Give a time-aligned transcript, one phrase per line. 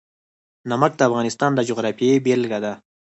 [0.69, 2.73] نمک د افغانستان د جغرافیې بېلګه ده.